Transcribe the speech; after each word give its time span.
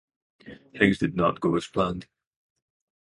Things 0.79 0.97
do 0.97 1.09
not 1.09 1.39
go 1.41 1.55
as 1.55 1.67
planned. 1.67 2.07